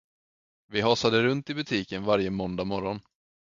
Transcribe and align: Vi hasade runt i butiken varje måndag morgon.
Vi 0.67 0.81
hasade 0.81 1.23
runt 1.23 1.49
i 1.49 1.53
butiken 1.53 2.03
varje 2.03 2.29
måndag 2.29 2.63
morgon. 2.63 2.99